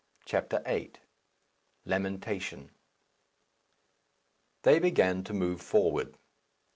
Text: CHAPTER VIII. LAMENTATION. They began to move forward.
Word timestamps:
CHAPTER 0.25 0.63
VIII. 0.65 0.93
LAMENTATION. 1.85 2.71
They 4.63 4.79
began 4.79 5.23
to 5.25 5.33
move 5.35 5.61
forward. 5.61 6.17